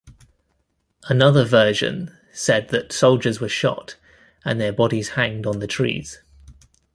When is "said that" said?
2.33-2.91